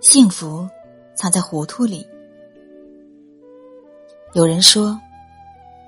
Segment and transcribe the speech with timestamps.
[0.00, 0.66] 幸福
[1.14, 2.06] 藏在糊涂里。
[4.32, 4.98] 有人说，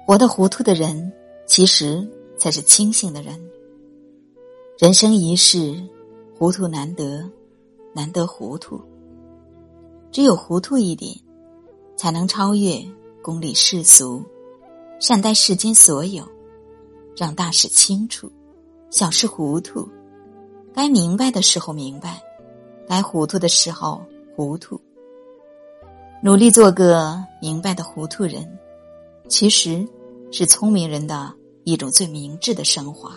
[0.06, 1.10] 活得糊涂的人，
[1.46, 2.06] 其实
[2.36, 3.40] 才是清醒的人。
[4.78, 5.82] 人生一世，
[6.38, 7.26] 糊涂难得，
[7.94, 8.78] 难得糊涂。
[10.10, 11.16] 只有糊涂一点，
[11.96, 12.84] 才能超越
[13.22, 14.22] 功利世俗，
[15.00, 16.22] 善待世间所有，
[17.16, 18.30] 让大事清楚，
[18.90, 19.88] 小事糊涂。
[20.74, 22.22] 该明白的时候明白。
[22.88, 24.04] 该糊涂的时候
[24.36, 24.80] 糊涂，
[26.22, 28.46] 努力做个明白的糊涂人，
[29.28, 29.86] 其实
[30.30, 31.32] 是聪明人的
[31.64, 33.12] 一种最明智的升华。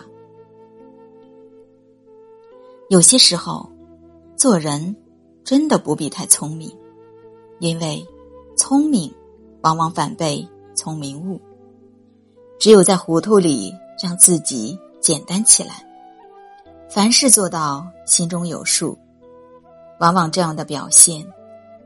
[2.88, 3.68] 有些时候，
[4.36, 4.96] 做人
[5.44, 6.70] 真的不必太聪明，
[7.58, 8.06] 因为
[8.56, 9.12] 聪明
[9.62, 11.40] 往往反被聪明误。
[12.58, 15.86] 只有在糊涂里让自己简单起来，
[16.88, 18.96] 凡事做到心中有数。
[19.98, 21.26] 往往这样的表现，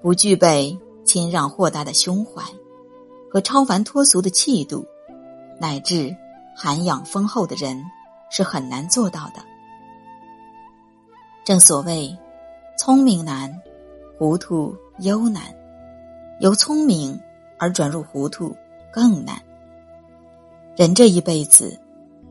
[0.03, 2.43] 不具备谦让豁达的胸怀
[3.31, 4.85] 和超凡脱俗的气度，
[5.61, 6.17] 乃至
[6.57, 7.81] 涵养丰厚的人，
[8.29, 9.41] 是很难做到的。
[11.45, 12.17] 正所谓，
[12.77, 13.57] 聪明难，
[14.19, 15.43] 糊涂尤难；
[16.41, 17.19] 由聪明
[17.59, 18.57] 而转入糊涂
[18.93, 19.41] 更难。
[20.77, 21.79] 人这一辈子，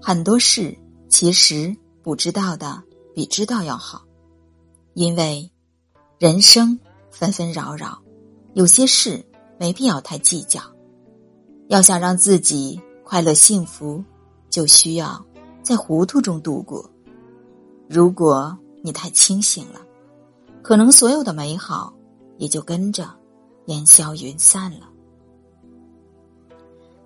[0.02, 2.83] 很多事其实不知道的
[3.16, 4.02] 比知道要好，
[4.94, 5.50] 因为。
[6.20, 6.78] 人生
[7.12, 7.98] 纷纷扰扰，
[8.53, 9.25] 有些事
[9.58, 10.59] 没必要太计较。
[11.70, 14.03] 要想让自己快乐幸福，
[14.50, 15.25] 就需要
[15.64, 16.92] 在糊涂中度过。
[17.88, 19.80] 如果你太清醒了，
[20.62, 21.94] 可能所有的美好
[22.38, 23.09] 也就跟着
[23.67, 24.90] 烟消云散了。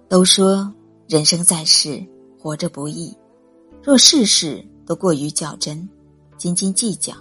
[0.09, 0.73] 都说
[1.07, 2.03] 人生在世，
[2.39, 3.15] 活着不易。
[3.83, 5.87] 若事事都过于较真，
[6.35, 7.13] 斤斤计较。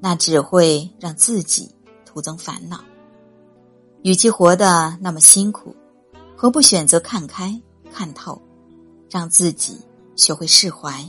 [0.00, 1.68] 那只会让自己
[2.04, 2.80] 徒增烦恼。
[4.02, 5.74] 与其活得那么辛苦，
[6.36, 7.60] 何不选择看开、
[7.92, 8.40] 看透，
[9.10, 9.80] 让自己
[10.14, 11.04] 学会释怀？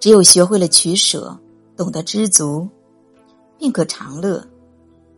[0.00, 1.38] 只有学会了取舍，
[1.76, 2.68] 懂得知足，
[3.58, 4.42] 便可长乐；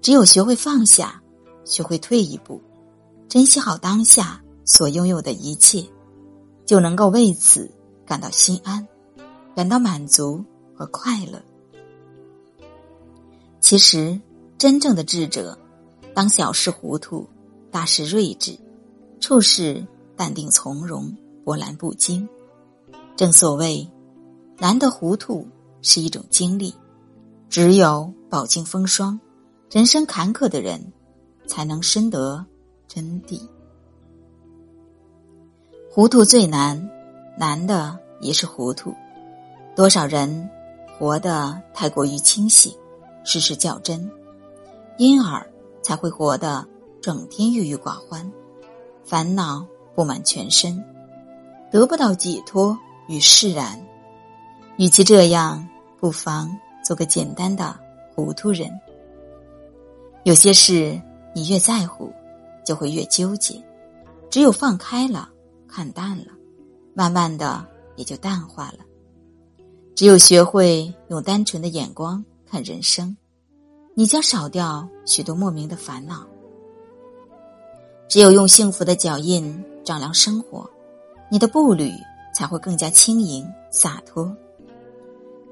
[0.01, 1.23] 只有学会放下，
[1.65, 2.61] 学会退一步，
[3.29, 5.87] 珍惜好当下所拥有的一切，
[6.67, 7.71] 就能够为此
[8.05, 8.87] 感到心安，
[9.55, 10.45] 感到满足
[10.75, 11.41] 和快乐。
[13.73, 14.21] 其实，
[14.59, 15.59] 真正的智者，
[16.13, 17.27] 当小事糊涂，
[17.71, 18.55] 大事睿智，
[19.19, 19.83] 处事
[20.15, 21.11] 淡定从容，
[21.43, 22.29] 波澜不惊。
[23.17, 23.91] 正所谓，
[24.59, 25.49] 难得糊涂
[25.81, 26.75] 是一种经历，
[27.49, 29.19] 只有饱经风霜、
[29.71, 30.93] 人生坎坷的人，
[31.47, 32.45] 才能深得
[32.87, 33.41] 真谛。
[35.91, 36.91] 糊涂最难，
[37.39, 38.93] 难的也是糊涂。
[39.75, 40.51] 多少人
[40.99, 42.71] 活得太过于清醒。
[43.25, 44.11] 事事较真，
[44.99, 45.47] 因而
[45.83, 46.67] 才会活得
[47.01, 48.31] 整天郁郁寡欢，
[49.05, 50.83] 烦恼布满全身，
[51.71, 52.79] 得不到解脱
[53.09, 53.81] 与释然。
[54.77, 55.69] 与其这样，
[56.01, 56.51] 不妨
[56.85, 57.79] 做个简单的
[58.15, 58.71] 糊涂人。
[60.25, 61.01] 有些事
[61.35, 62.13] 你越在乎，
[62.65, 63.63] 就会越纠结；
[64.31, 65.29] 只有放开了，
[65.69, 66.33] 看淡了，
[66.95, 67.67] 慢慢的
[67.97, 68.79] 也就淡化了。
[69.95, 72.25] 只有学会用单纯的眼光。
[72.53, 73.17] 看人生，
[73.95, 76.27] 你将少掉许多莫名的烦恼。
[78.11, 80.69] 只有用幸福的脚印丈量生活，
[81.31, 81.91] 你的步履
[82.35, 84.31] 才会更加轻盈洒脱。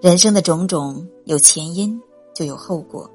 [0.02, 1.98] 人生的种种有前因
[2.34, 3.10] 就有后果，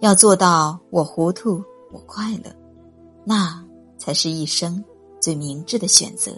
[0.00, 2.52] 要做到我糊涂我快乐，
[3.22, 3.64] 那
[3.96, 4.84] 才是一生
[5.20, 6.32] 最明智的选择，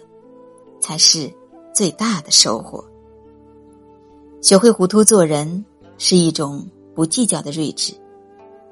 [0.78, 1.32] 才是
[1.72, 2.84] 最大的收获。
[4.42, 5.65] 学会糊涂做人。
[6.03, 7.93] 是一种不计较的睿智，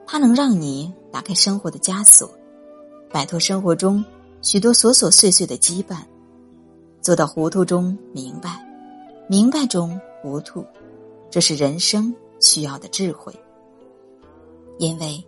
[0.07, 2.27] 它能让你打开生活的枷锁，
[3.13, 4.03] 摆脱生活中
[4.41, 5.99] 许多琐琐碎碎的羁绊，
[7.03, 8.67] 做到糊涂中明白，
[9.29, 10.65] 明白中糊涂，
[11.31, 13.31] 这是人生需要的智慧。
[14.79, 15.23] 因为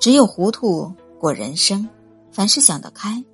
[0.00, 1.88] 只有糊涂过人生，
[2.32, 3.24] 凡事想得开，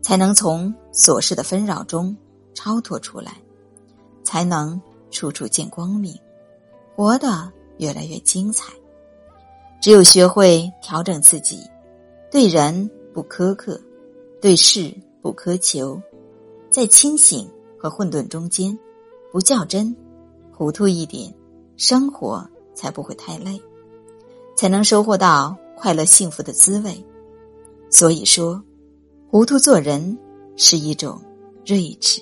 [0.00, 2.16] 才能从琐事的纷扰中
[2.54, 3.36] 超脱出来，
[4.24, 4.80] 才能
[5.10, 6.18] 处处见光明。
[7.00, 8.74] 活得越来越精彩。
[9.80, 11.62] 只有学会调整自己，
[12.30, 13.80] 对人不苛刻，
[14.38, 15.98] 对事不苛求，
[16.68, 18.78] 在清醒和混沌中间，
[19.32, 19.96] 不较真，
[20.52, 21.34] 糊涂一点，
[21.78, 23.58] 生活才不会太累，
[24.54, 27.02] 才能收获到快乐幸福的滋味。
[27.88, 28.62] 所以说，
[29.30, 30.18] 糊涂做人
[30.54, 31.18] 是一种
[31.64, 32.20] 睿智。